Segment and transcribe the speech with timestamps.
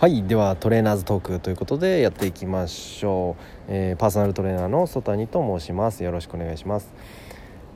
[0.00, 6.04] はいではトレーナーズトークということでやっていきましょう、えー、パーソナルトレーナーの曽谷と申します。
[6.04, 6.94] よろしくお願いします、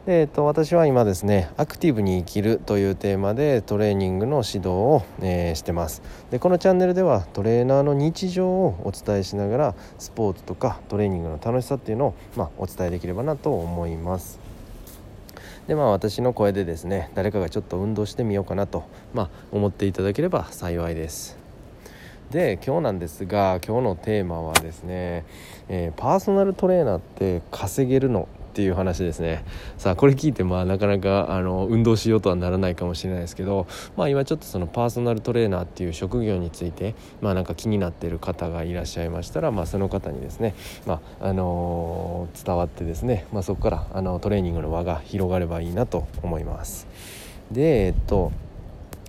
[0.06, 6.00] えーと、私は今ですねアクティブに生きるというテーマでトレーニングの指導を、えー、してます。
[6.30, 14.38] でこのチャンネルではトレーナーの日常をお伝えしながらスポーツとかトレーニングの楽しさっていうのを、まあ、お伝えできればなと思います。
[15.66, 21.41] でまあ私の声でですね誰かがちょっと運動してみようかなと、まあ、思っていただければ幸いです。
[22.32, 25.26] で今日なんですが今日のテーマはですね、
[25.68, 29.44] えー、パーソナルトレーナーって稼げるのっていう話ですね。
[29.76, 33.66] さあこれ聞いてまあなかなかあの運動しようとはならないかもしれないですけど
[33.98, 40.54] まあ今ちょっとそのパーソナルトレーナーっていう職業についてまあなんか気になってる方がいらっしゃいましたらまあその方にですね
[40.86, 46.86] まああのー、伝わってですねまあそこからあのトレーニングの輪が広がればいいなと思います。
[47.50, 48.32] でえっと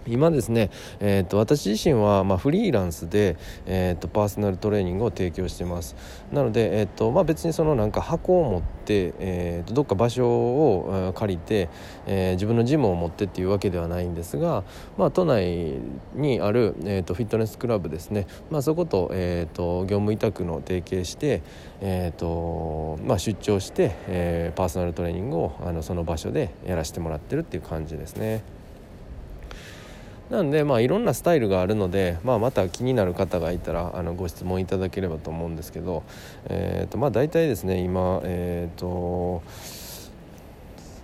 [0.07, 0.69] 今ですね、
[0.99, 5.95] えーと、私自身は、まあ、フリーランスで、えーと、パーソナルトレーニングを提供してます
[6.31, 11.69] なので、えーとまあ、別にそのなんか箱を持って、えー、とどっか場所を借りて、
[12.05, 14.63] えー、自分のジムを持ってっていうわけではないんですが、
[14.97, 15.79] まあ、都内
[16.15, 21.41] にある、えー、とフィットネスクラブですね、まあ、そこと,、えー、と業務委託の提携して、
[21.81, 28.43] えーとまあ、出張して、えー、パーソナルトレーニングをあのその場所でやらせてもらってるっていう感じですね。
[30.29, 36.03] なんでまあいろんなスタイルがあるので、まあ、また気になる方がいたらあのご質問いただければと思うんですけど、
[36.45, 39.43] えーとまあ、大体ですね今え、ー、と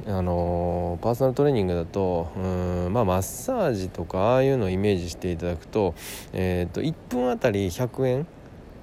[0.08, 5.94] あのパーソナルトレーニングだとうん、まあ、マッサージとかああいうのをイメージしていただくと,、
[6.34, 8.26] えーと、1分あたり100円っ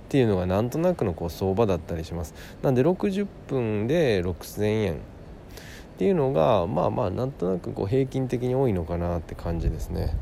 [0.09, 2.33] ていうのがなんとなくのこう相場だったりします。
[2.63, 5.01] なんで60分で6000円
[5.97, 10.15] っていうのがまあまあなんとなくこう平均的に多いのかなって感じですね。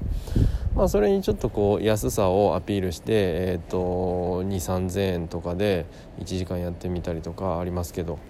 [0.77, 5.86] まあ、それにちょっとこう安さをアピールして、えー、と2 3 0 0 0円とかで
[6.20, 8.20] 1時間やってみたりとかありますけど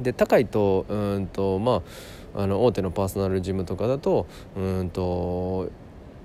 [0.00, 1.82] で高いとうんとま
[2.34, 4.26] ああの大手のパーソナルジムとかだと
[4.56, 5.70] うんと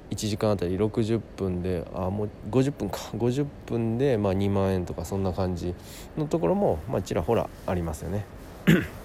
[0.09, 5.73] 1時間あたり60分であもう50分か50分でまあ2万円とかそんな感じ
[6.17, 8.25] のところもまあちらほらありますよね。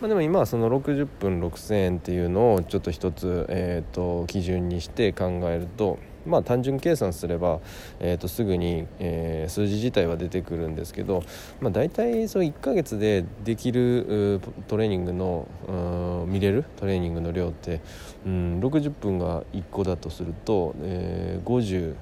[0.00, 7.60] まあ、でも今はその60分6000円っていうのをちょっと一つ、えーと、基準にして考えるとまあ単純計算すれば、
[7.98, 11.24] えー、とすぐに、えー、数字自体は出てくるんですけど、
[11.60, 17.80] まあ、大体そう1ヶ月でできるトレーニングの見れるトレーニングの量って、
[18.24, 21.94] うん、60分が1個だとすると、えー、50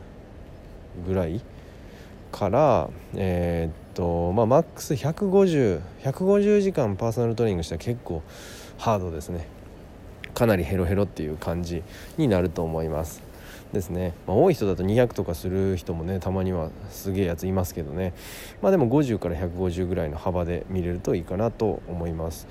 [1.06, 1.40] ぐらい
[2.36, 8.22] から、えーとまあ、マックス150150時間パーソナルトレーニングしたら結構
[8.76, 9.48] ハードですね。
[10.34, 11.82] かなりヘロヘロっていう感じ
[12.18, 13.22] になると思います。
[13.72, 18.12] ですね、まあ、多い人だと200とかする人もねたまにはすげえやついますけどね。
[18.60, 22.46] まあでも50から150ぐらいの幅で見れるといいかなと思います。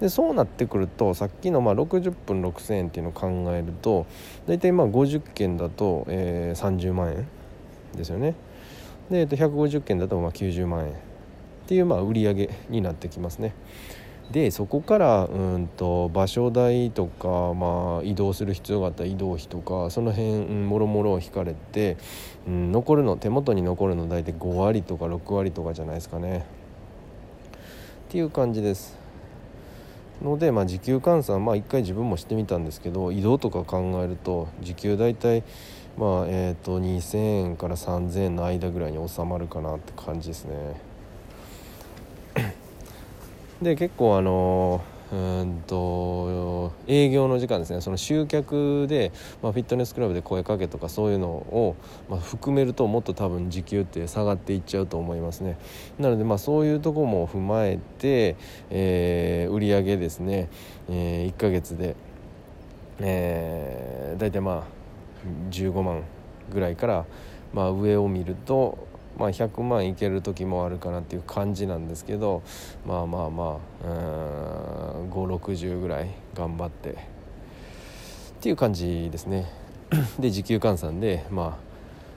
[0.00, 4.06] でそうなってくるとさっきのまあ60分6000円っていうのを考えると
[4.46, 7.28] 大体まあ50件だと、えー、30万円
[7.94, 8.34] ですよね。
[9.10, 10.94] で、えっと、150件だとまあ90万円っ
[11.66, 13.54] ていうまあ売り上げになってきますね。
[14.30, 21.96] でそこからうんと場所代とか、まあ、移動する必要があった移動費とかその辺、うん、もろもろを引かれて、
[22.46, 26.44] うん、残るの手元に残るの大体5割とか6割とかじゃないですかね。
[28.08, 28.98] っていう感じです。
[30.22, 35.42] ので、まあ、時給換算まあ一回自分もしてみたんですけど移動とか考えると時給大体
[35.98, 40.80] まあえーと、2000円から3000円の間ぐらいに収まるかなって感じですね。
[43.60, 47.80] で結構あのうんと営業の時間ですね。
[47.80, 49.10] その集客で、
[49.42, 51.74] まあ、フィットネスクラブで声かけとかそういうのを、
[52.08, 55.58] まあ、含めるともっと多分時給って下がっていっちゃうと思いますね。
[55.98, 58.36] なのでまあそういうとこも踏まえて、
[58.70, 60.48] えー、売上ですね、
[60.88, 61.96] えー、1ヶ月で、
[63.00, 64.77] えー、大体まあ
[65.50, 66.02] 15万
[66.52, 67.04] ぐらいから、
[67.52, 68.86] まあ、上を見ると、
[69.18, 72.42] まあ、100万いける時もあるかなっていう感じなんですけど
[72.86, 76.94] まあまあまあ560ぐらい頑張ってっ
[78.40, 79.50] ていう感じですね。
[80.20, 81.58] で時給換算でま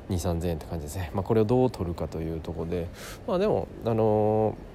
[0.09, 2.87] あ2 3 0円って感じですね、まあ、これをどう取るかというとこで
[3.25, 4.70] まあでもあのー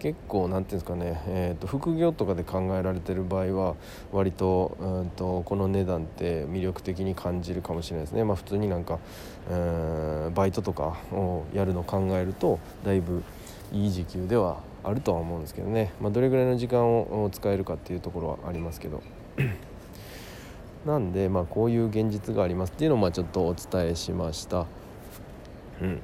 [0.00, 3.76] 結構何ていうんですかね、えーと、副業とかで考えられてる場合は
[4.12, 8.98] 割とうんとこの値段って魅力的に感じるかもしれないですね、まあ、普通になんか、
[9.50, 13.22] えバイトとかをやるのを考えるとだいぶ
[13.72, 19.02] いい時給ではあるとは思うんですけどね、まあ、どれぐらいの時間を使えるかっていうところはありますけど。
[20.86, 24.64] なんで、まあ、こういう現実がありますっていうのをまあちょっとお伝えしました。
[25.82, 26.00] うん。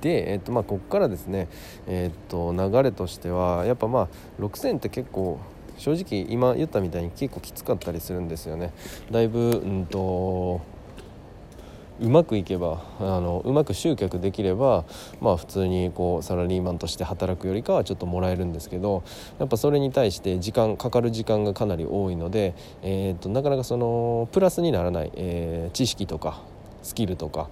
[0.00, 1.48] で、えーとまあ、ここからですね、
[1.86, 4.08] えーと、流れとしてはやっぱまあ
[4.42, 5.38] 6000って結構
[5.78, 8.72] 正直今言ったみたいに結構きつかったりするんですよね。
[9.10, 10.60] だいぶうんと
[12.00, 14.86] うまくいけばあのうまく集客できれば、
[15.20, 19.02] まあ、普通にこうサラリーマンとして働くよりかはちょっともらえるんですけど
[19.38, 26.40] やっぱそれに対して時間かかる時間がかなり多いので、えーと、なかなかそのプラスにならない、えー、知識とか
[26.82, 27.50] スキルとか、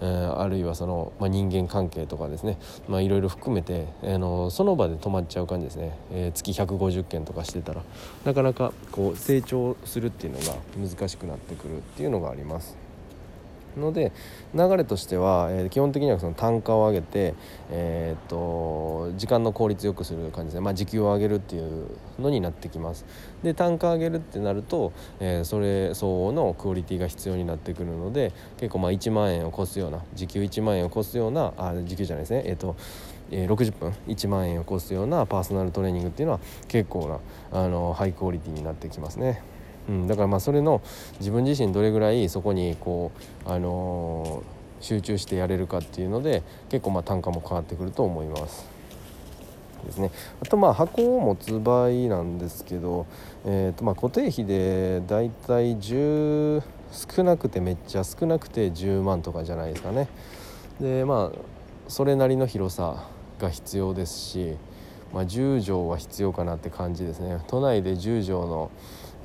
[0.00, 2.58] えー、あるいはその、まあ、人間関係とかですね、
[2.88, 7.82] まあ、いろいろ含めて、えー、のその場で止まっちゃう感じですね、えー、月150件とかしてたら
[8.24, 12.85] なかなかこう成長するっていうのが難しくなってくるっていうのがあります。
[13.76, 14.12] ので
[14.54, 17.34] 流れとしては、えー、基本的にはその単価を上げて、
[17.70, 21.86] えー、っと時間の効率よくする感じで、まあ、時給を上げるっていう
[22.18, 23.04] のになってきます
[23.42, 32.76] で単価上げるってなると、えー、それ相応のクオリティが必要になってくるので結構まあ1万円を超すような時給1万円を超すようなあ時給じゃないですねえっと
[33.30, 37.20] えー、60分1万円を超すようなパーソナルトレーニングっていうのは結構
[37.52, 39.42] なあのハイクオリティになってきますね。
[39.88, 40.82] うん、だからまあそれの
[41.20, 43.12] 自分自身どれぐらいそこにこ
[43.46, 48.76] う、あのー、集中してやれるかっていうので結構まあ単価も変わってくると思います。
[49.84, 50.10] ですね、
[50.42, 53.06] あとまあ箱を持つ場合なんですけど、
[53.44, 56.60] えー、とま固定費でだいたい10
[56.90, 60.08] 少なくてめっちゃ少なくて10万とかじゃないですかね。
[60.80, 61.38] でまあ
[61.88, 64.56] それなりの広さが必要ですし、
[65.12, 68.70] まあ、10畳は必要かなって感じですね都内で10畳の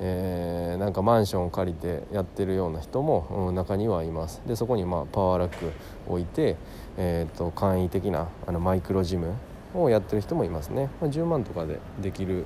[0.04, 4.42] えー、なんかマンションを借りてやってるような人も、うん、中にはいます。
[4.46, 5.70] でそこにまあパワーラック
[6.08, 6.56] 置いて、
[6.96, 9.34] えーと、簡易的なあのマイクロジム
[9.74, 12.44] をやってる人もいますね、まあ、10万とかでできる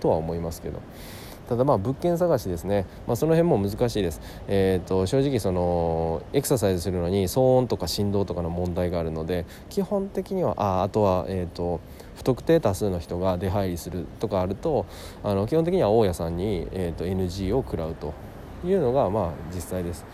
[0.00, 0.80] とは思いますけど。
[1.48, 11.80] ただまあ物件探しですね、まあ、その辺も難しいです、えー、と正直そのエクササイズするのに騒音とか振動とかの問題があるので基本的にはああとはえっ、ー、と
[12.16, 14.86] 不特定多数の人が出入りするとかあると
[15.22, 18.14] あの基本的には大家さんに、えーと、NG を食らうと
[18.64, 20.04] いうのがまあ実際です。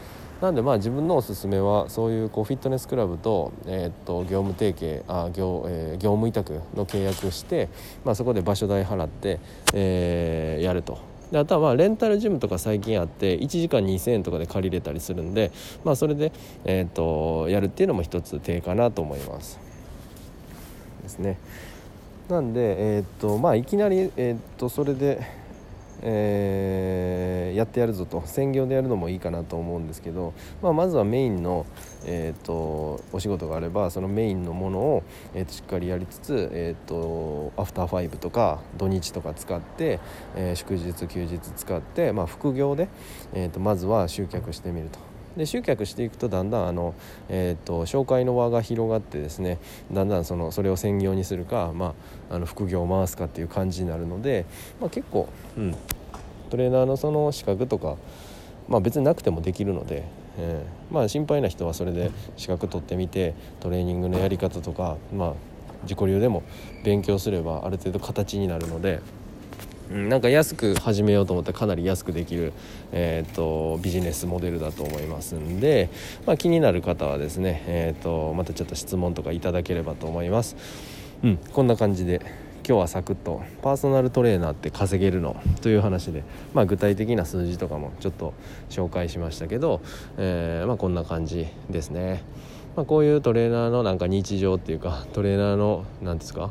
[0.40, 7.68] なんでまあ自分のおすすめはそういうこうフィットネスクラブと,、えー、と業務提携あ業,、えー、業務委託の契約して、
[8.06, 9.38] まあ、そこで場所代払って、
[9.74, 10.98] えー、やると
[11.30, 15.52] であとはまあレンタルジムとか最近あって1時間2000円とかで借りれたりするんで、
[15.84, 16.32] まあ、それで、
[16.64, 19.58] えーと、やるっていうのも一つ手かなと思います
[21.02, 21.38] ですね。
[22.30, 25.20] なんで、えー、っとまあ、いきなり、えー、っとそれで、
[26.02, 30.32] えー、やってやるぞと専業でやるのもいいかなと思うんですけど、
[30.62, 31.66] まあ、まずはメインの、
[32.04, 35.02] えー、とお仕事があればそのメインのものを、
[35.34, 40.00] えー、としっかりやりつつ、えー、とアフターファイブとか土日とか使って、
[40.36, 42.88] えー、祝日休日使って、まあ、副業で、
[43.34, 45.09] えー、とまずは集客してみると。
[45.36, 46.94] で集客していくとだんだんあの、
[47.28, 49.58] えーと、紹介の輪が広がってですね
[49.92, 51.94] だんだんそのそれを専業にするか、ま
[52.30, 54.44] あ、あの副業を回すかっていう感じになるので、
[54.80, 55.76] まあ、結構、うん、
[56.50, 57.96] トレーナーのその資格とか、
[58.68, 60.04] まあ、別になくてもできるので、
[60.38, 65.34] えー、まあ、心配な人はそれで資格取ってみてトレーニングのやり方とか、まあ、
[65.84, 66.42] 自己流でも
[66.84, 69.00] 勉強すればある程度形になるので。
[69.90, 72.52] なんか安く始めようと思ったらかなり安くできる、
[72.92, 75.90] えーと、ビジネスモデルだと思いますんで、
[76.26, 80.56] まあ、気になる方はですね、えーと、またちょっと質問とかいただければと思います。
[81.24, 82.20] うん、こんな感じで
[82.66, 85.34] 今日はサクッとパーソナルトレーナーって稼げるの？
[85.60, 86.22] という話で、
[86.54, 88.32] まあ、具体的な数字とかもちょっと
[88.68, 89.80] 紹介しましたけど、
[90.18, 92.22] えー、まあ、こんな感じですね。
[92.76, 96.50] まあ、こういうトレーナーのなんか日常っていうかトレーナーの何ですか？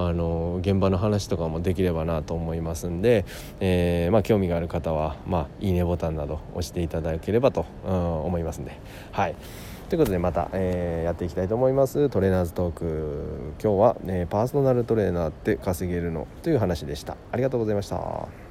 [0.00, 3.24] あの現場の話とかもできればなと思いますんで、
[3.58, 8.78] えー、まあ、興味がある方は、まあ、いいねボタンなど押していただければと、うん、思いますんで。
[9.10, 9.34] はい。
[9.88, 12.10] ということでまた、えー、やっていきたいと思います。
[12.10, 13.54] トレーナーズトーク。
[13.60, 16.28] 今日は、ね、パーソナルトレーナーって稼げるの？
[16.42, 17.16] という話でした。
[17.32, 18.47] ありがとうございました。